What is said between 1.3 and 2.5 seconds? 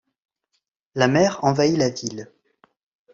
envahit la ville.